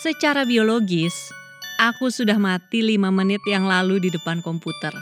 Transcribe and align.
Secara 0.00 0.48
biologis, 0.48 1.28
aku 1.76 2.08
sudah 2.08 2.40
mati 2.40 2.80
lima 2.80 3.12
menit 3.12 3.44
yang 3.44 3.68
lalu 3.68 4.00
di 4.00 4.08
depan 4.08 4.40
komputer. 4.40 4.96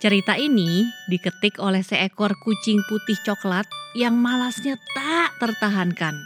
Cerita 0.00 0.40
ini 0.40 0.88
diketik 1.12 1.60
oleh 1.60 1.84
seekor 1.84 2.32
kucing 2.40 2.80
putih 2.88 3.20
coklat 3.20 3.68
yang 3.92 4.16
malasnya 4.16 4.80
tak 4.96 5.36
tertahankan. 5.44 6.16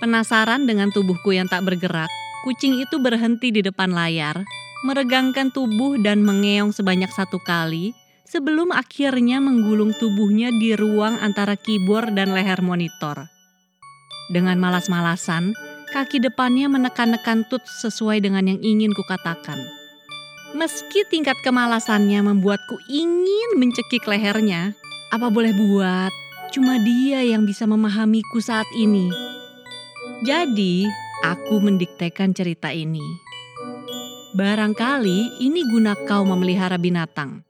Penasaran 0.00 0.64
dengan 0.64 0.88
tubuhku 0.88 1.36
yang 1.36 1.52
tak 1.52 1.68
bergerak, 1.68 2.08
kucing 2.48 2.80
itu 2.80 2.96
berhenti 2.96 3.52
di 3.52 3.60
depan 3.60 3.92
layar, 3.92 4.40
meregangkan 4.88 5.52
tubuh 5.52 6.00
dan 6.00 6.24
mengeong 6.24 6.72
sebanyak 6.72 7.12
satu 7.12 7.44
kali 7.44 7.92
sebelum 8.24 8.72
akhirnya 8.72 9.36
menggulung 9.36 9.92
tubuhnya 10.00 10.48
di 10.48 10.72
ruang 10.72 11.20
antara 11.20 11.60
keyboard 11.60 12.16
dan 12.16 12.32
leher 12.32 12.64
monitor. 12.64 13.28
Dengan 14.32 14.56
malas-malasan, 14.56 15.52
kaki 15.94 16.18
depannya 16.18 16.66
menekan-nekan 16.66 17.46
tut 17.46 17.62
sesuai 17.62 18.18
dengan 18.18 18.50
yang 18.50 18.58
ingin 18.58 18.90
kukatakan. 18.90 19.62
Meski 20.58 21.06
tingkat 21.06 21.38
kemalasannya 21.46 22.18
membuatku 22.34 22.82
ingin 22.90 23.54
mencekik 23.62 24.02
lehernya, 24.10 24.74
apa 25.14 25.30
boleh 25.30 25.54
buat, 25.54 26.10
cuma 26.50 26.82
dia 26.82 27.22
yang 27.22 27.46
bisa 27.46 27.62
memahamiku 27.70 28.42
saat 28.42 28.66
ini. 28.74 29.06
Jadi, 30.26 30.90
aku 31.22 31.62
mendiktekan 31.62 32.34
cerita 32.34 32.74
ini. 32.74 33.02
Barangkali 34.34 35.38
ini 35.46 35.62
guna 35.70 35.94
kau 36.10 36.26
memelihara 36.26 36.74
binatang. 36.74 37.46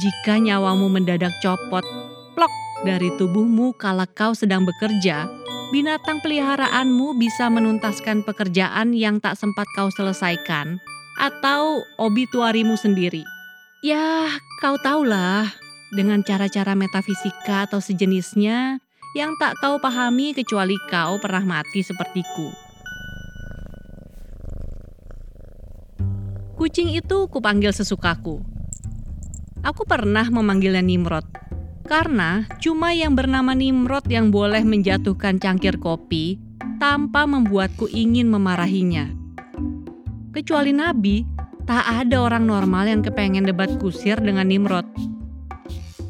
Jika 0.00 0.40
nyawamu 0.40 0.88
mendadak 0.88 1.36
copot, 1.44 1.84
plok 2.32 2.52
dari 2.88 3.12
tubuhmu 3.20 3.76
kala 3.76 4.08
kau 4.08 4.32
sedang 4.32 4.64
bekerja, 4.64 5.28
binatang 5.72 6.20
peliharaanmu 6.20 7.16
bisa 7.16 7.48
menuntaskan 7.48 8.28
pekerjaan 8.28 8.92
yang 8.92 9.24
tak 9.24 9.40
sempat 9.40 9.64
kau 9.72 9.88
selesaikan 9.88 10.76
atau 11.16 11.80
obituarimu 11.96 12.76
sendiri. 12.76 13.24
Ya, 13.80 14.28
kau 14.60 14.76
tahulah, 14.78 15.48
dengan 15.96 16.20
cara-cara 16.20 16.76
metafisika 16.76 17.64
atau 17.64 17.80
sejenisnya 17.80 18.84
yang 19.16 19.32
tak 19.40 19.56
kau 19.64 19.80
pahami 19.80 20.36
kecuali 20.36 20.76
kau 20.92 21.16
pernah 21.16 21.44
mati 21.44 21.80
sepertiku. 21.80 22.52
Kucing 26.60 26.92
itu 26.92 27.26
kupanggil 27.32 27.72
sesukaku. 27.72 28.44
Aku 29.64 29.82
pernah 29.88 30.28
memanggilnya 30.28 30.84
Nimrod, 30.84 31.26
karena 31.92 32.48
cuma 32.56 32.96
yang 32.96 33.12
bernama 33.12 33.52
Nimrod 33.52 34.08
yang 34.08 34.32
boleh 34.32 34.64
menjatuhkan 34.64 35.36
cangkir 35.36 35.76
kopi 35.76 36.40
tanpa 36.80 37.28
membuatku 37.28 37.84
ingin 37.92 38.32
memarahinya. 38.32 39.12
Kecuali 40.32 40.72
Nabi, 40.72 41.20
tak 41.68 41.84
ada 41.84 42.24
orang 42.24 42.48
normal 42.48 42.88
yang 42.88 43.04
kepengen 43.04 43.44
debat 43.44 43.68
kusir 43.76 44.16
dengan 44.24 44.48
Nimrod. 44.48 44.88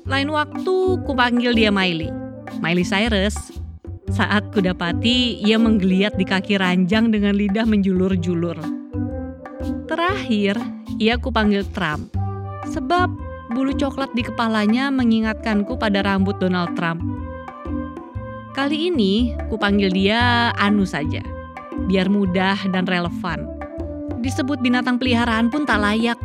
Lain 0.07 0.31
waktu 0.31 1.03
kupanggil 1.03 1.51
dia 1.51 1.75
Miley, 1.75 2.15
Miley 2.63 2.87
Cyrus. 2.87 3.35
Saat 4.15 4.55
kudapati 4.55 5.43
ia 5.43 5.59
menggeliat 5.59 6.15
di 6.15 6.23
kaki 6.23 6.63
ranjang 6.63 7.11
dengan 7.11 7.35
lidah 7.35 7.67
menjulur-julur. 7.67 8.63
Terakhir, 9.91 10.63
ia 11.03 11.19
kupanggil 11.19 11.67
Trump. 11.75 12.15
Sebab 12.71 13.32
bulu 13.53 13.77
coklat 13.77 14.11
di 14.17 14.25
kepalanya 14.25 14.89
mengingatkanku 14.89 15.77
pada 15.77 16.01
rambut 16.01 16.41
Donald 16.41 16.73
Trump. 16.75 17.05
Kali 18.53 18.93
ini 18.93 19.33
kupanggil 19.49 19.93
dia 19.93 20.53
Anu 20.57 20.85
saja, 20.85 21.21
biar 21.89 22.09
mudah 22.09 22.57
dan 22.73 22.85
relevan. 22.89 23.49
Disebut 24.21 24.61
binatang 24.61 24.97
peliharaan 25.01 25.49
pun 25.49 25.65
tak 25.65 25.81
layak. 25.81 26.17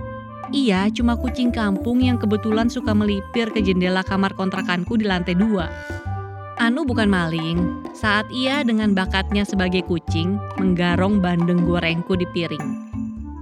Ia 0.55 0.88
cuma 0.95 1.20
kucing 1.20 1.52
kampung 1.52 2.00
yang 2.00 2.16
kebetulan 2.16 2.71
suka 2.71 2.95
melipir 2.95 3.52
ke 3.52 3.60
jendela 3.60 3.99
kamar 4.04 4.32
kontrakanku 4.32 4.95
di 4.95 5.04
lantai 5.04 5.36
dua. 5.36 5.67
Anu 6.58 6.87
bukan 6.87 7.11
maling, 7.11 7.86
saat 7.93 8.26
ia 8.33 8.64
dengan 8.66 8.95
bakatnya 8.95 9.45
sebagai 9.45 9.86
kucing 9.86 10.39
menggarong 10.58 11.20
bandeng 11.20 11.67
gorengku 11.67 12.16
di 12.17 12.26
piring. 12.32 12.67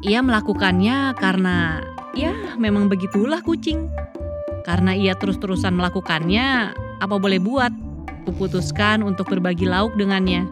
Ia 0.06 0.20
melakukannya 0.22 1.18
karena 1.18 1.82
Ya, 2.16 2.32
memang 2.56 2.88
begitulah 2.88 3.44
kucing. 3.44 3.92
Karena 4.64 4.96
ia 4.96 5.14
terus-terusan 5.20 5.76
melakukannya, 5.76 6.72
apa 7.04 7.16
boleh 7.20 7.38
buat? 7.44 7.70
Kuputuskan 8.26 9.04
untuk 9.04 9.30
berbagi 9.30 9.68
lauk 9.68 9.94
dengannya. 10.00 10.48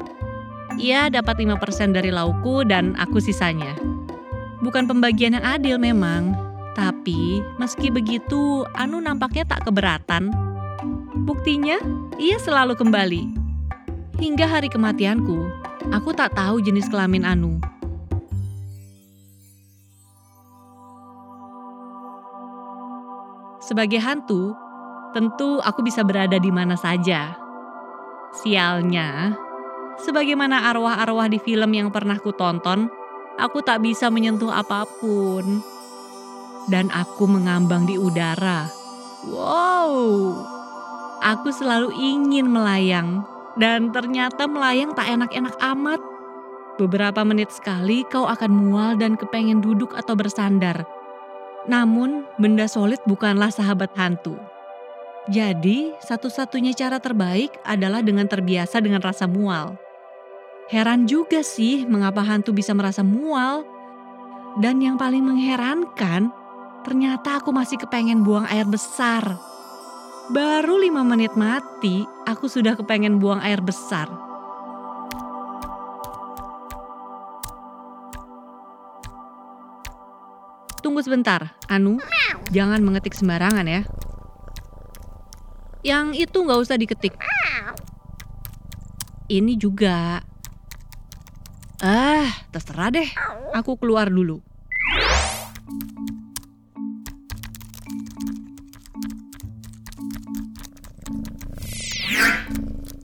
Ia 0.77 1.07
dapat 1.07 1.39
5% 1.39 1.95
dari 1.95 2.11
laukku 2.11 2.67
dan 2.67 2.93
aku 2.99 3.23
sisanya. 3.23 3.73
Bukan 4.59 4.85
pembagian 4.91 5.39
yang 5.39 5.45
adil 5.47 5.79
memang, 5.79 6.35
tapi 6.77 7.39
meski 7.57 7.89
begitu 7.89 8.67
Anu 8.75 8.99
nampaknya 8.99 9.47
tak 9.47 9.65
keberatan. 9.65 10.29
Buktinya, 11.23 11.79
ia 12.19 12.37
selalu 12.43 12.75
kembali. 12.75 13.23
Hingga 14.19 14.45
hari 14.45 14.67
kematianku, 14.67 15.47
aku 15.95 16.09
tak 16.11 16.35
tahu 16.35 16.59
jenis 16.59 16.91
kelamin 16.91 17.23
Anu. 17.23 17.72
Sebagai 23.63 24.03
hantu, 24.03 24.51
tentu 25.15 25.63
aku 25.63 25.87
bisa 25.87 26.03
berada 26.03 26.35
di 26.35 26.51
mana 26.51 26.75
saja. 26.75 27.39
Sialnya, 28.35 29.39
sebagaimana 30.03 30.67
arwah-arwah 30.67 31.31
di 31.31 31.39
film 31.39 31.71
yang 31.71 31.87
pernah 31.87 32.19
ku 32.19 32.35
tonton, 32.35 32.91
aku 33.39 33.63
tak 33.63 33.79
bisa 33.79 34.11
menyentuh 34.11 34.51
apa 34.51 34.83
pun. 34.99 35.63
Dan 36.67 36.91
aku 36.91 37.23
mengambang 37.23 37.87
di 37.87 37.95
udara. 37.95 38.67
Wow, 39.31 40.43
aku 41.23 41.55
selalu 41.55 41.95
ingin 41.95 42.51
melayang, 42.51 43.23
dan 43.55 43.95
ternyata 43.95 44.43
melayang 44.43 44.91
tak 44.91 45.07
enak-enak 45.07 45.55
amat. 45.71 46.03
Beberapa 46.75 47.23
menit 47.23 47.55
sekali 47.55 48.03
kau 48.11 48.27
akan 48.27 48.51
mual 48.51 48.99
dan 48.99 49.15
kepengen 49.15 49.63
duduk 49.63 49.95
atau 49.95 50.19
bersandar 50.19 50.83
namun, 51.63 52.27
benda 52.35 52.67
solid 52.67 52.99
bukanlah 53.07 53.47
sahabat 53.47 53.91
hantu. 53.95 54.35
Jadi, 55.31 55.95
satu-satunya 56.03 56.75
cara 56.75 56.99
terbaik 56.99 57.55
adalah 57.63 58.03
dengan 58.03 58.27
terbiasa 58.27 58.83
dengan 58.83 58.99
rasa 58.99 59.23
mual. 59.23 59.79
Heran 60.67 61.07
juga 61.07 61.39
sih 61.39 61.87
mengapa 61.87 62.19
hantu 62.23 62.51
bisa 62.51 62.75
merasa 62.75 63.03
mual. 63.03 63.63
Dan 64.59 64.83
yang 64.83 64.99
paling 64.99 65.23
mengherankan, 65.23 66.27
ternyata 66.83 67.39
aku 67.39 67.55
masih 67.55 67.79
kepengen 67.79 68.27
buang 68.27 68.43
air 68.51 68.67
besar. 68.67 69.23
Baru 70.31 70.79
lima 70.79 71.03
menit 71.03 71.35
mati, 71.39 72.03
aku 72.27 72.47
sudah 72.51 72.75
kepengen 72.75 73.19
buang 73.19 73.39
air 73.39 73.63
besar. 73.63 74.22
Sebentar, 81.03 81.59
Anu. 81.67 81.99
Jangan 82.55 82.79
mengetik 82.79 83.11
sembarangan 83.11 83.67
ya. 83.67 83.83
Yang 85.83 86.31
itu 86.31 86.37
nggak 86.39 86.61
usah 86.63 86.79
diketik. 86.79 87.11
Ini 89.27 89.53
juga. 89.59 90.23
Ah, 91.83 92.31
terserah 92.55 92.87
deh. 92.95 93.09
Aku 93.51 93.75
keluar 93.75 94.07
dulu. 94.07 94.39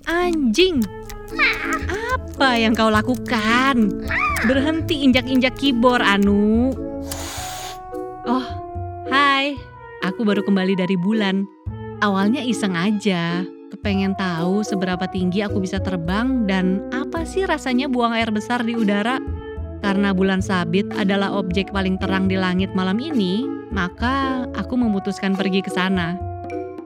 Anjing, 0.08 0.82
apa 1.90 2.56
yang 2.56 2.72
kau 2.72 2.88
lakukan? 2.88 4.08
Berhenti 4.48 5.04
injak-injak 5.04 5.60
keyboard, 5.60 6.02
Anu. 6.02 6.72
Aku 10.10 10.26
baru 10.26 10.42
kembali 10.42 10.74
dari 10.74 10.98
bulan. 10.98 11.46
Awalnya 12.02 12.42
iseng 12.42 12.74
aja, 12.74 13.46
kepengen 13.70 14.18
tahu 14.18 14.66
seberapa 14.66 15.06
tinggi 15.06 15.46
aku 15.46 15.62
bisa 15.62 15.78
terbang 15.78 16.50
dan 16.50 16.82
apa 16.90 17.22
sih 17.30 17.46
rasanya 17.46 17.86
buang 17.86 18.18
air 18.18 18.34
besar 18.34 18.66
di 18.66 18.74
udara. 18.74 19.22
Karena 19.86 20.10
bulan 20.10 20.42
sabit 20.42 20.90
adalah 20.98 21.38
objek 21.38 21.70
paling 21.70 22.02
terang 22.02 22.26
di 22.26 22.42
langit 22.42 22.74
malam 22.74 22.98
ini, 22.98 23.46
maka 23.70 24.50
aku 24.58 24.82
memutuskan 24.82 25.38
pergi 25.38 25.62
ke 25.62 25.70
sana. 25.70 26.18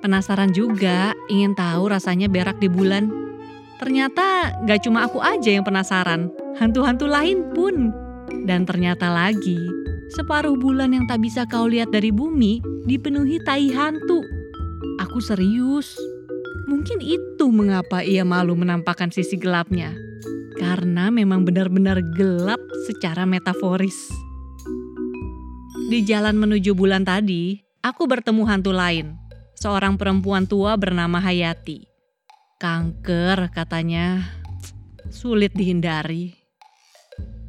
Penasaran 0.04 0.52
juga, 0.52 1.16
ingin 1.32 1.56
tahu 1.56 1.96
rasanya 1.96 2.28
berak 2.28 2.60
di 2.60 2.68
bulan. 2.68 3.08
Ternyata 3.80 4.60
gak 4.68 4.84
cuma 4.84 5.08
aku 5.08 5.24
aja 5.24 5.48
yang 5.48 5.64
penasaran, 5.64 6.28
hantu-hantu 6.60 7.08
lain 7.08 7.56
pun. 7.56 7.96
Dan 8.44 8.68
ternyata 8.68 9.08
lagi, 9.08 9.83
Separuh 10.14 10.54
bulan 10.54 10.94
yang 10.94 11.10
tak 11.10 11.26
bisa 11.26 11.50
kau 11.50 11.66
lihat 11.66 11.90
dari 11.90 12.14
bumi 12.14 12.62
dipenuhi 12.86 13.42
tai 13.42 13.74
hantu. 13.74 14.22
Aku 15.02 15.18
serius. 15.18 15.98
Mungkin 16.70 17.02
itu 17.02 17.50
mengapa 17.50 18.06
ia 18.06 18.22
malu 18.22 18.54
menampakkan 18.54 19.10
sisi 19.10 19.36
gelapnya. 19.42 19.92
karena 20.58 21.10
memang 21.10 21.44
benar-benar 21.44 22.00
gelap 22.16 22.62
secara 22.86 23.26
metaforis. 23.28 24.10
Di 25.90 26.06
jalan 26.08 26.40
menuju 26.40 26.74
bulan 26.74 27.04
tadi, 27.04 27.60
aku 27.84 28.08
bertemu 28.08 28.48
hantu 28.48 28.72
lain, 28.72 29.20
seorang 29.60 30.00
perempuan 30.00 30.48
tua 30.48 30.80
bernama 30.80 31.20
Hayati. 31.20 31.86
Kanker 32.64 33.52
katanya, 33.52 34.24
sulit 35.12 35.52
dihindari. 35.52 36.43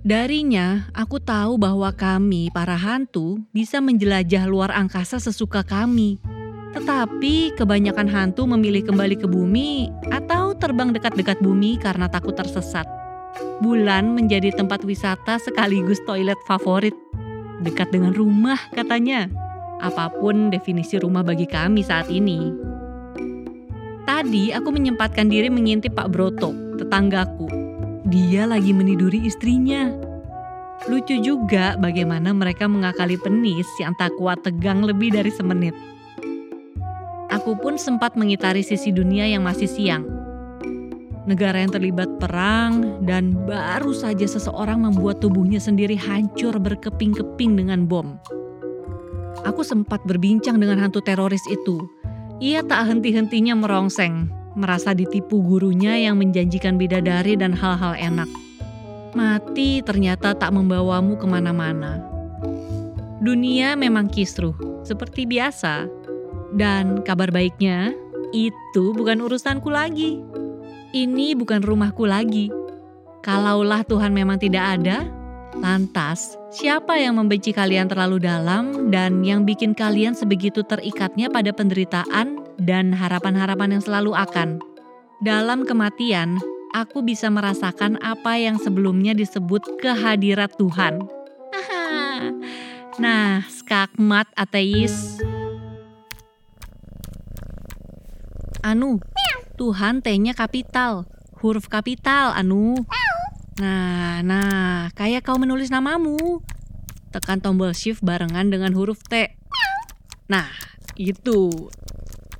Darinya, 0.04 0.84
aku 0.92 1.16
tahu 1.16 1.56
bahwa 1.56 1.88
kami, 1.88 2.52
para 2.52 2.76
hantu, 2.76 3.40
bisa 3.56 3.80
menjelajah 3.80 4.44
luar 4.44 4.68
angkasa 4.68 5.16
sesuka 5.16 5.64
kami. 5.64 6.20
Tetapi 6.76 7.56
kebanyakan 7.56 8.12
hantu 8.12 8.44
memilih 8.44 8.84
kembali 8.84 9.16
ke 9.16 9.24
bumi 9.24 9.88
atau 10.12 10.52
terbang 10.52 10.92
dekat-dekat 10.92 11.40
bumi 11.40 11.80
karena 11.80 12.04
takut 12.12 12.36
tersesat. 12.36 12.84
Bulan 13.64 14.12
menjadi 14.12 14.52
tempat 14.52 14.84
wisata 14.84 15.40
sekaligus 15.40 16.04
toilet 16.04 16.36
favorit. 16.44 16.92
Dekat 17.64 17.88
dengan 17.88 18.12
rumah 18.12 18.60
katanya. 18.76 19.32
Apa 19.80 20.12
pun 20.20 20.52
definisi 20.52 21.00
rumah 21.00 21.24
bagi 21.24 21.48
kami 21.48 21.80
saat 21.80 22.12
ini. 22.12 22.52
Tadi 24.04 24.52
aku 24.52 24.68
menyempatkan 24.68 25.32
diri 25.32 25.48
mengintip 25.48 25.96
Pak 25.96 26.12
Broto, 26.12 26.52
tetanggaku 26.76 27.63
dia 28.14 28.46
lagi 28.46 28.70
meniduri 28.70 29.26
istrinya. 29.26 29.90
Lucu 30.86 31.18
juga 31.18 31.74
bagaimana 31.74 32.30
mereka 32.30 32.70
mengakali 32.70 33.18
penis 33.18 33.66
yang 33.82 33.90
tak 33.98 34.14
kuat 34.14 34.46
tegang 34.46 34.86
lebih 34.86 35.10
dari 35.10 35.34
semenit. 35.34 35.74
Aku 37.34 37.58
pun 37.58 37.74
sempat 37.74 38.14
mengitari 38.14 38.62
sisi 38.62 38.94
dunia 38.94 39.26
yang 39.26 39.42
masih 39.42 39.66
siang. 39.66 40.06
Negara 41.26 41.58
yang 41.58 41.74
terlibat 41.74 42.06
perang 42.22 43.02
dan 43.02 43.34
baru 43.48 43.90
saja 43.90 44.28
seseorang 44.28 44.86
membuat 44.86 45.18
tubuhnya 45.18 45.58
sendiri 45.58 45.98
hancur 45.98 46.54
berkeping-keping 46.54 47.58
dengan 47.58 47.90
bom. 47.90 48.14
Aku 49.42 49.66
sempat 49.66 49.98
berbincang 50.06 50.62
dengan 50.62 50.78
hantu 50.78 51.02
teroris 51.02 51.42
itu. 51.50 51.82
Ia 52.38 52.62
tak 52.62 52.92
henti-hentinya 52.92 53.56
merongseng, 53.56 54.28
merasa 54.54 54.94
ditipu 54.94 55.42
gurunya 55.42 55.98
yang 55.98 56.18
menjanjikan 56.18 56.78
bidadari 56.78 57.34
dan 57.34 57.54
hal-hal 57.54 57.94
enak. 57.94 58.30
Mati 59.14 59.82
ternyata 59.82 60.34
tak 60.34 60.50
membawamu 60.50 61.14
ke 61.14 61.26
mana-mana. 61.26 62.02
Dunia 63.22 63.78
memang 63.78 64.10
kisruh, 64.10 64.54
seperti 64.82 65.26
biasa. 65.26 65.86
Dan 66.54 67.02
kabar 67.02 67.30
baiknya, 67.34 67.94
itu 68.34 68.94
bukan 68.94 69.22
urusanku 69.22 69.70
lagi. 69.70 70.18
Ini 70.94 71.34
bukan 71.38 71.62
rumahku 71.62 72.06
lagi. 72.06 72.50
Kalaulah 73.22 73.82
Tuhan 73.86 74.14
memang 74.14 74.38
tidak 74.38 74.78
ada, 74.78 75.06
lantas 75.58 76.34
siapa 76.50 76.98
yang 76.98 77.18
membenci 77.18 77.54
kalian 77.54 77.86
terlalu 77.86 78.22
dalam 78.22 78.90
dan 78.90 79.22
yang 79.22 79.46
bikin 79.46 79.74
kalian 79.74 80.14
sebegitu 80.14 80.66
terikatnya 80.66 81.30
pada 81.30 81.54
penderitaan 81.54 82.33
dan 82.58 82.94
harapan-harapan 82.94 83.78
yang 83.78 83.82
selalu 83.82 84.12
akan. 84.14 84.62
Dalam 85.22 85.64
kematian, 85.64 86.42
aku 86.74 87.06
bisa 87.06 87.30
merasakan 87.30 87.96
apa 88.02 88.36
yang 88.36 88.58
sebelumnya 88.58 89.14
disebut 89.14 89.78
kehadirat 89.78 90.52
Tuhan. 90.58 91.06
nah, 93.02 93.46
skakmat 93.46 94.26
ateis. 94.34 95.22
Anu, 98.64 98.98
Tuhan 99.54 100.02
T-nya 100.02 100.34
kapital, 100.34 101.06
huruf 101.38 101.68
kapital, 101.68 102.32
Anu. 102.32 102.74
Nah, 103.60 104.18
nah, 104.24 104.90
kayak 104.98 105.22
kau 105.22 105.38
menulis 105.38 105.70
namamu. 105.70 106.42
Tekan 107.14 107.38
tombol 107.38 107.70
shift 107.70 108.02
barengan 108.02 108.50
dengan 108.50 108.74
huruf 108.74 108.98
T. 109.06 109.38
Nah, 110.26 110.50
itu 110.98 111.52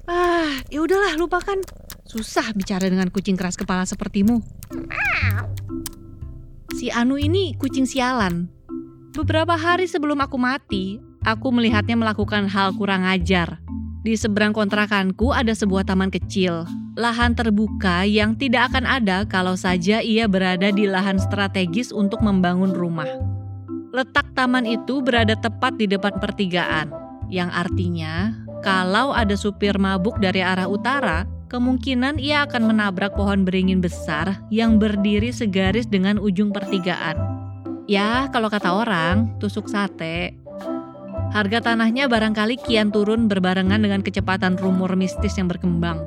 Ah, 0.04 0.60
ya 0.68 0.84
udahlah, 0.84 1.16
lupakan. 1.16 1.56
Susah 2.04 2.52
bicara 2.52 2.86
dengan 2.92 3.08
kucing 3.08 3.34
keras 3.34 3.56
kepala 3.56 3.88
sepertimu. 3.88 4.44
Si 6.76 6.92
Anu 6.92 7.16
ini 7.16 7.56
kucing 7.56 7.88
sialan. 7.88 8.52
Beberapa 9.16 9.56
hari 9.56 9.88
sebelum 9.88 10.20
aku 10.20 10.36
mati, 10.36 11.00
aku 11.24 11.48
melihatnya 11.48 11.96
melakukan 11.96 12.44
hal 12.50 12.76
kurang 12.76 13.08
ajar. 13.08 13.62
Di 14.04 14.12
seberang 14.20 14.52
kontrakanku 14.52 15.32
ada 15.32 15.56
sebuah 15.56 15.88
taman 15.88 16.12
kecil, 16.12 16.68
lahan 17.00 17.32
terbuka 17.32 18.04
yang 18.04 18.36
tidak 18.36 18.68
akan 18.68 18.84
ada 18.84 19.24
kalau 19.24 19.56
saja 19.56 20.04
ia 20.04 20.28
berada 20.28 20.68
di 20.68 20.84
lahan 20.84 21.16
strategis 21.16 21.88
untuk 21.88 22.20
membangun 22.20 22.76
rumah. 22.76 23.08
Letak 23.96 24.28
taman 24.36 24.68
itu 24.68 25.00
berada 25.00 25.32
tepat 25.38 25.80
di 25.80 25.88
depan 25.88 26.20
pertigaan, 26.20 26.92
yang 27.32 27.48
artinya 27.48 28.44
kalau 28.64 29.12
ada 29.12 29.37
supir 29.37 29.76
mabuk 29.76 30.16
dari 30.16 30.40
arah 30.40 30.64
utara, 30.64 31.28
kemungkinan 31.52 32.16
ia 32.16 32.49
akan 32.49 32.72
menabrak 32.72 33.12
pohon 33.12 33.44
beringin 33.44 33.84
besar 33.84 34.40
yang 34.49 34.81
berdiri 34.81 35.28
segaris 35.28 35.84
dengan 35.84 36.16
ujung 36.16 36.49
pertigaan. 36.49 37.14
Ya, 37.84 38.32
kalau 38.32 38.49
kata 38.49 38.72
orang, 38.72 39.37
tusuk 39.37 39.69
sate. 39.69 40.32
Harga 41.37 41.61
tanahnya 41.61 42.08
barangkali 42.08 42.56
kian 42.64 42.88
turun 42.88 43.28
berbarengan 43.28 43.84
dengan 43.84 44.00
kecepatan 44.00 44.56
rumor 44.56 44.96
mistis 44.96 45.37
yang 45.37 45.52
berkembang. 45.52 46.00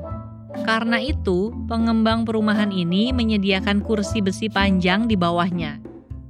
Karena 0.66 0.98
itu, 0.98 1.54
pengembang 1.70 2.26
perumahan 2.26 2.74
ini 2.74 3.14
menyediakan 3.14 3.86
kursi 3.86 4.26
besi 4.26 4.50
panjang 4.50 5.06
di 5.06 5.14
bawahnya. 5.14 5.78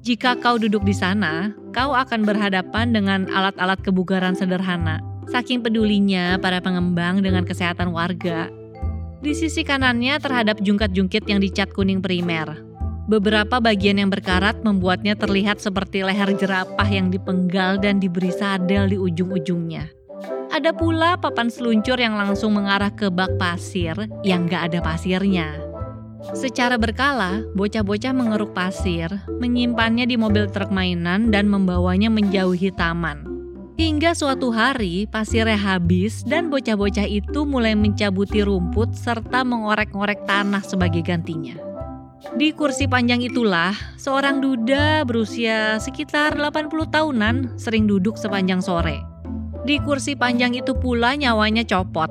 Jika 0.04 0.36
kau 0.44 0.60
duduk 0.60 0.84
di 0.84 0.92
sana, 0.92 1.56
kau 1.72 1.96
akan 1.96 2.28
berhadapan 2.28 2.92
dengan 2.92 3.32
alat-alat 3.32 3.80
kebugaran 3.80 4.36
sederhana 4.36 5.00
Saking 5.28 5.60
pedulinya 5.60 6.40
para 6.40 6.64
pengembang 6.64 7.20
dengan 7.20 7.44
kesehatan 7.44 7.92
warga. 7.92 8.48
Di 9.20 9.36
sisi 9.36 9.68
kanannya 9.68 10.16
terhadap 10.24 10.64
jungkat-jungkit 10.64 11.28
yang 11.28 11.44
dicat 11.44 11.74
kuning 11.76 12.00
primer. 12.00 12.64
Beberapa 13.12 13.60
bagian 13.60 14.00
yang 14.00 14.12
berkarat 14.12 14.64
membuatnya 14.64 15.16
terlihat 15.16 15.64
seperti 15.64 16.04
leher 16.04 16.32
jerapah 16.36 16.88
yang 16.88 17.08
dipenggal 17.08 17.80
dan 17.80 18.00
diberi 18.04 18.32
sadel 18.32 18.92
di 18.92 18.98
ujung-ujungnya. 19.00 19.92
Ada 20.52 20.72
pula 20.72 21.20
papan 21.20 21.52
seluncur 21.52 22.00
yang 22.00 22.16
langsung 22.16 22.56
mengarah 22.56 22.92
ke 22.92 23.12
bak 23.12 23.36
pasir 23.36 23.96
yang 24.24 24.48
gak 24.48 24.72
ada 24.72 24.80
pasirnya. 24.80 25.60
Secara 26.36 26.76
berkala, 26.76 27.46
bocah-bocah 27.56 28.12
mengeruk 28.12 28.52
pasir, 28.52 29.08
menyimpannya 29.40 30.08
di 30.08 30.20
mobil 30.20 30.50
truk 30.52 30.74
mainan 30.74 31.32
dan 31.32 31.48
membawanya 31.48 32.12
menjauhi 32.12 32.74
taman. 32.76 33.37
Hingga 33.78 34.18
suatu 34.18 34.50
hari 34.50 35.06
pasirnya 35.06 35.54
habis 35.54 36.26
dan 36.26 36.50
bocah-bocah 36.50 37.06
itu 37.06 37.46
mulai 37.46 37.78
mencabuti 37.78 38.42
rumput 38.42 38.98
serta 38.98 39.46
mengorek-ngorek 39.46 40.26
tanah 40.26 40.66
sebagai 40.66 41.06
gantinya. 41.06 41.54
Di 42.34 42.58
kursi 42.58 42.90
panjang 42.90 43.22
itulah, 43.22 43.78
seorang 44.02 44.42
duda 44.42 45.06
berusia 45.06 45.78
sekitar 45.78 46.34
80 46.42 46.74
tahunan 46.90 47.36
sering 47.62 47.86
duduk 47.86 48.18
sepanjang 48.18 48.66
sore. 48.66 48.98
Di 49.62 49.78
kursi 49.78 50.18
panjang 50.18 50.58
itu 50.58 50.74
pula 50.74 51.14
nyawanya 51.14 51.62
copot. 51.62 52.10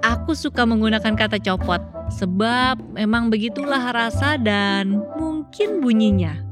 Aku 0.00 0.32
suka 0.32 0.64
menggunakan 0.64 1.12
kata 1.12 1.36
copot, 1.44 1.84
sebab 2.08 2.80
memang 2.96 3.28
begitulah 3.28 3.92
rasa 3.92 4.40
dan 4.40 5.04
mungkin 5.20 5.84
bunyinya. 5.84 6.51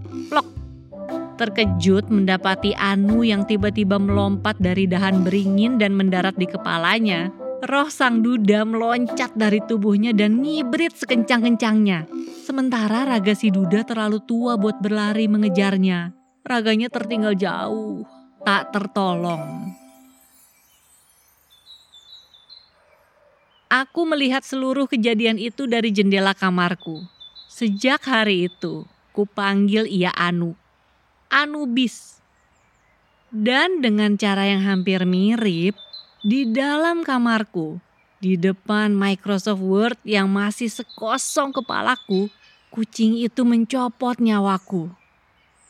Terkejut 1.40 2.12
mendapati 2.12 2.76
Anu 2.76 3.24
yang 3.24 3.48
tiba-tiba 3.48 3.96
melompat 3.96 4.60
dari 4.60 4.84
dahan 4.84 5.24
beringin 5.24 5.80
dan 5.80 5.96
mendarat 5.96 6.36
di 6.36 6.44
kepalanya. 6.44 7.32
Roh 7.64 7.88
sang 7.88 8.20
duda 8.20 8.68
meloncat 8.68 9.32
dari 9.32 9.64
tubuhnya 9.64 10.12
dan 10.12 10.44
ngibrit 10.44 10.92
sekencang-kencangnya. 11.00 12.04
Sementara 12.44 13.08
raga 13.08 13.32
si 13.32 13.48
duda 13.48 13.88
terlalu 13.88 14.20
tua 14.20 14.60
buat 14.60 14.84
berlari 14.84 15.32
mengejarnya. 15.32 16.12
Raganya 16.44 16.92
tertinggal 16.92 17.32
jauh, 17.32 18.04
tak 18.44 18.76
tertolong. 18.76 19.72
Aku 23.72 24.04
melihat 24.04 24.44
seluruh 24.44 24.84
kejadian 24.84 25.40
itu 25.40 25.64
dari 25.64 25.88
jendela 25.88 26.36
kamarku. 26.36 27.00
Sejak 27.48 28.04
hari 28.04 28.52
itu, 28.52 28.84
kupanggil 29.16 29.88
ia 29.88 30.12
Anu. 30.12 30.59
Anubis. 31.30 32.18
Dan 33.30 33.78
dengan 33.78 34.18
cara 34.18 34.50
yang 34.50 34.66
hampir 34.66 35.06
mirip, 35.06 35.78
di 36.20 36.44
dalam 36.50 37.06
kamarku, 37.06 37.78
di 38.20 38.36
depan 38.36 38.92
Microsoft 38.92 39.62
Word 39.64 39.96
yang 40.04 40.28
masih 40.28 40.68
sekosong 40.68 41.54
kepalaku, 41.54 42.28
kucing 42.68 43.16
itu 43.16 43.46
mencopot 43.46 44.18
nyawaku. 44.20 44.90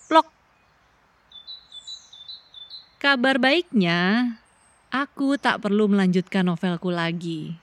Plok. 0.09 0.27
Kabar 2.99 3.37
baiknya, 3.37 4.35
aku 4.91 5.37
tak 5.39 5.63
perlu 5.63 5.87
melanjutkan 5.87 6.49
novelku 6.49 6.91
lagi. 6.91 7.55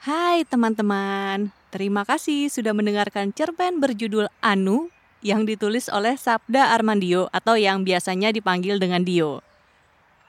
Hai 0.00 0.48
teman-teman, 0.48 1.52
terima 1.68 2.08
kasih 2.08 2.48
sudah 2.48 2.72
mendengarkan 2.72 3.36
cerpen 3.36 3.84
berjudul 3.84 4.32
Anu 4.40 4.88
yang 5.20 5.44
ditulis 5.44 5.92
oleh 5.92 6.16
Sabda 6.16 6.72
Armandio 6.72 7.28
atau 7.28 7.60
yang 7.60 7.84
biasanya 7.84 8.32
dipanggil 8.32 8.80
dengan 8.80 9.04
Dio. 9.04 9.44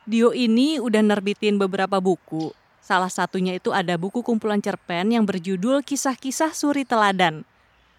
Dio 0.03 0.35
ini 0.35 0.75
udah 0.75 0.99
nerbitin 0.99 1.55
beberapa 1.55 2.03
buku. 2.03 2.51
Salah 2.83 3.07
satunya 3.07 3.55
itu 3.55 3.71
ada 3.71 3.95
buku 3.95 4.19
kumpulan 4.19 4.59
cerpen 4.59 5.15
yang 5.15 5.23
berjudul 5.23 5.87
Kisah-Kisah 5.87 6.51
Suri 6.51 6.83
Teladan. 6.83 7.47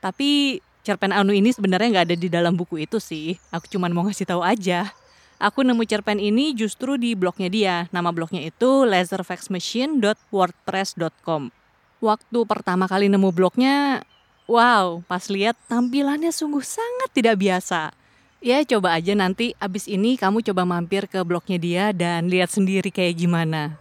Tapi 0.04 0.60
cerpen 0.84 1.16
Anu 1.16 1.32
ini 1.32 1.56
sebenarnya 1.56 1.88
nggak 1.88 2.12
ada 2.12 2.16
di 2.20 2.28
dalam 2.28 2.52
buku 2.52 2.84
itu 2.84 3.00
sih. 3.00 3.40
Aku 3.48 3.64
cuma 3.72 3.88
mau 3.88 4.04
ngasih 4.04 4.28
tahu 4.28 4.44
aja. 4.44 4.92
Aku 5.40 5.64
nemu 5.64 5.88
cerpen 5.88 6.20
ini 6.20 6.52
justru 6.52 7.00
di 7.00 7.16
blognya 7.16 7.48
dia. 7.48 7.88
Nama 7.96 8.12
blognya 8.12 8.44
itu 8.44 8.84
laserfaxmachine.wordpress.com 8.84 11.61
waktu 12.02 12.38
pertama 12.44 12.90
kali 12.90 13.06
nemu 13.06 13.30
blognya, 13.30 14.02
wow, 14.50 15.00
pas 15.06 15.22
lihat 15.30 15.54
tampilannya 15.70 16.34
sungguh 16.34 16.60
sangat 16.60 17.14
tidak 17.14 17.38
biasa. 17.38 17.94
Ya 18.42 18.58
coba 18.66 18.98
aja 18.98 19.14
nanti 19.14 19.54
abis 19.62 19.86
ini 19.86 20.18
kamu 20.18 20.42
coba 20.42 20.66
mampir 20.66 21.06
ke 21.06 21.22
blognya 21.22 21.58
dia 21.62 21.84
dan 21.94 22.26
lihat 22.26 22.50
sendiri 22.50 22.90
kayak 22.90 23.22
gimana. 23.22 23.78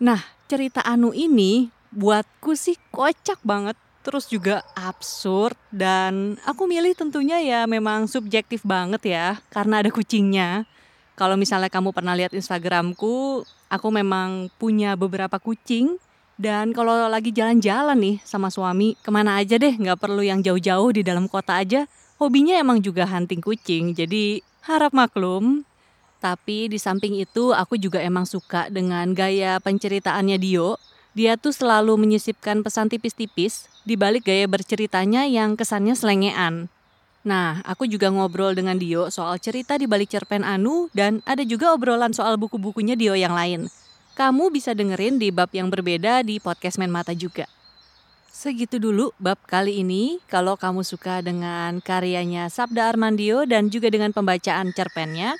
Nah 0.00 0.24
cerita 0.48 0.80
Anu 0.80 1.12
ini 1.12 1.68
buatku 1.92 2.56
sih 2.56 2.80
kocak 2.88 3.44
banget. 3.44 3.76
Terus 4.00 4.24
juga 4.32 4.64
absurd 4.72 5.52
dan 5.68 6.40
aku 6.48 6.64
milih 6.64 6.96
tentunya 6.96 7.36
ya 7.44 7.60
memang 7.68 8.08
subjektif 8.08 8.64
banget 8.64 9.12
ya 9.12 9.36
karena 9.52 9.84
ada 9.84 9.92
kucingnya. 9.92 10.64
Kalau 11.20 11.36
misalnya 11.36 11.68
kamu 11.68 11.92
pernah 11.92 12.16
lihat 12.16 12.32
Instagramku, 12.32 13.44
aku 13.68 13.88
memang 13.92 14.48
punya 14.56 14.96
beberapa 14.96 15.36
kucing 15.36 16.00
dan 16.40 16.72
kalau 16.72 16.96
lagi 17.12 17.36
jalan-jalan 17.36 18.00
nih 18.00 18.16
sama 18.24 18.48
suami, 18.48 18.96
ke 19.04 19.12
mana 19.12 19.36
aja 19.36 19.60
deh, 19.60 19.76
nggak 19.76 20.00
perlu 20.00 20.24
yang 20.24 20.40
jauh-jauh 20.40 20.88
di 20.96 21.04
dalam 21.04 21.28
kota 21.28 21.60
aja. 21.60 21.84
Hobinya 22.16 22.56
emang 22.56 22.80
juga 22.80 23.04
hunting 23.04 23.44
kucing, 23.44 23.92
jadi 23.92 24.40
harap 24.64 24.96
maklum. 24.96 25.68
Tapi 26.16 26.72
di 26.72 26.80
samping 26.80 27.20
itu 27.20 27.52
aku 27.52 27.76
juga 27.76 28.00
emang 28.00 28.24
suka 28.24 28.72
dengan 28.72 29.12
gaya 29.12 29.60
penceritaannya 29.60 30.40
Dio. 30.40 30.80
Dia 31.12 31.36
tuh 31.36 31.52
selalu 31.52 32.00
menyisipkan 32.00 32.64
pesan 32.64 32.88
tipis-tipis 32.88 33.68
di 33.84 34.00
balik 34.00 34.24
gaya 34.24 34.48
berceritanya 34.48 35.28
yang 35.28 35.60
kesannya 35.60 35.92
selengean. 35.92 36.72
Nah, 37.20 37.60
aku 37.68 37.84
juga 37.84 38.08
ngobrol 38.08 38.56
dengan 38.56 38.80
Dio 38.80 39.12
soal 39.12 39.36
cerita 39.44 39.76
di 39.76 39.84
balik 39.84 40.08
cerpen 40.08 40.40
Anu 40.40 40.88
dan 40.96 41.20
ada 41.28 41.44
juga 41.44 41.76
obrolan 41.76 42.16
soal 42.16 42.40
buku-bukunya 42.40 42.96
Dio 42.96 43.12
yang 43.12 43.36
lain 43.36 43.68
kamu 44.18 44.50
bisa 44.50 44.74
dengerin 44.74 45.18
di 45.18 45.30
bab 45.30 45.50
yang 45.54 45.70
berbeda 45.70 46.22
di 46.26 46.38
podcast 46.38 46.78
Main 46.78 46.90
Mata 46.90 47.14
juga. 47.14 47.46
Segitu 48.30 48.80
dulu 48.80 49.12
bab 49.20 49.36
kali 49.44 49.84
ini. 49.84 50.16
Kalau 50.24 50.56
kamu 50.56 50.80
suka 50.80 51.20
dengan 51.20 51.82
karyanya 51.84 52.48
Sabda 52.48 52.88
Armandio 52.88 53.44
dan 53.44 53.68
juga 53.68 53.92
dengan 53.92 54.16
pembacaan 54.16 54.72
cerpennya, 54.72 55.36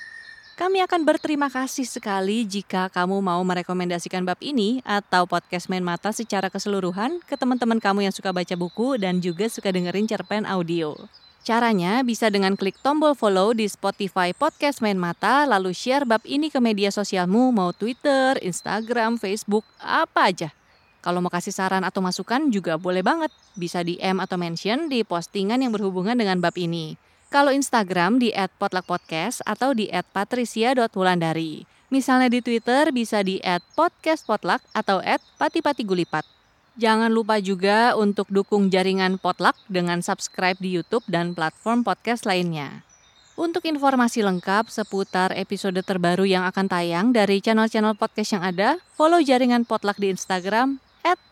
kami 0.53 0.85
akan 0.85 1.01
berterima 1.01 1.49
kasih 1.49 1.89
sekali 1.89 2.45
jika 2.45 2.91
kamu 2.93 3.17
mau 3.25 3.41
merekomendasikan 3.41 4.21
bab 4.21 4.37
ini 4.45 4.85
atau 4.85 5.25
podcast 5.25 5.65
Main 5.73 5.81
Mata 5.81 6.13
secara 6.13 6.53
keseluruhan 6.53 7.17
ke 7.25 7.33
teman-teman 7.33 7.81
kamu 7.81 8.05
yang 8.05 8.13
suka 8.13 8.29
baca 8.29 8.53
buku 8.53 9.01
dan 9.01 9.17
juga 9.17 9.49
suka 9.49 9.73
dengerin 9.73 10.05
cerpen 10.05 10.45
audio. 10.45 10.93
Caranya 11.41 12.05
bisa 12.05 12.29
dengan 12.29 12.53
klik 12.53 12.77
tombol 12.85 13.17
follow 13.17 13.57
di 13.57 13.65
Spotify 13.65 14.29
Podcast 14.29 14.77
Main 14.77 15.01
Mata, 15.01 15.49
lalu 15.49 15.73
share 15.73 16.05
bab 16.05 16.21
ini 16.21 16.53
ke 16.53 16.61
media 16.61 16.93
sosialmu, 16.93 17.49
mau 17.49 17.73
Twitter, 17.73 18.37
Instagram, 18.45 19.17
Facebook, 19.17 19.65
apa 19.81 20.29
aja. 20.29 20.53
Kalau 21.01 21.17
mau 21.17 21.33
kasih 21.33 21.49
saran 21.49 21.81
atau 21.81 21.97
masukan 21.97 22.53
juga 22.53 22.77
boleh 22.77 23.01
banget. 23.01 23.33
Bisa 23.57 23.81
di 23.81 23.97
M 23.97 24.21
atau 24.21 24.37
mention 24.37 24.85
di 24.85 25.01
postingan 25.01 25.65
yang 25.65 25.73
berhubungan 25.73 26.13
dengan 26.13 26.37
bab 26.37 26.53
ini. 26.61 26.93
Kalau 27.33 27.49
Instagram 27.49 28.21
di 28.21 28.29
@potluckpodcast 28.61 29.41
atau 29.41 29.73
di 29.73 29.89
@patricia.wulandari. 29.89 31.65
Misalnya 31.89 32.29
di 32.29 32.45
Twitter 32.45 32.93
bisa 32.93 33.25
di 33.25 33.41
@podcastpotluck 33.73 34.61
atau 34.77 35.01
@patipatigulipat. 35.41 36.40
Jangan 36.79 37.11
lupa 37.11 37.37
juga 37.43 37.99
untuk 37.99 38.31
dukung 38.31 38.71
jaringan 38.71 39.19
Potluck 39.19 39.59
dengan 39.67 39.99
subscribe 39.99 40.55
di 40.55 40.71
YouTube 40.79 41.03
dan 41.11 41.35
platform 41.35 41.83
podcast 41.83 42.23
lainnya. 42.23 42.87
Untuk 43.35 43.67
informasi 43.67 44.23
lengkap 44.23 44.71
seputar 44.71 45.35
episode 45.35 45.79
terbaru 45.83 46.27
yang 46.27 46.43
akan 46.47 46.67
tayang 46.67 47.11
dari 47.11 47.39
channel-channel 47.43 47.95
podcast 47.95 48.37
yang 48.37 48.43
ada, 48.43 48.79
follow 48.95 49.19
jaringan 49.19 49.67
Potluck 49.67 49.99
di 49.99 50.11
Instagram 50.11 50.79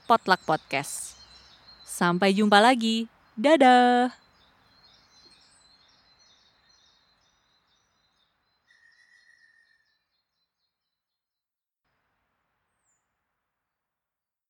@potluckpodcast. 0.10 1.16
Sampai 1.86 2.36
jumpa 2.36 2.60
lagi. 2.64 3.08
Dadah. 3.36 4.29